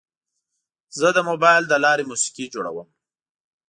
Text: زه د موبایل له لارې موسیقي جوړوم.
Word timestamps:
زه 0.99 1.07
د 1.15 1.19
موبایل 1.29 1.63
له 1.71 1.77
لارې 1.85 2.03
موسیقي 2.11 2.45
جوړوم. 2.53 2.87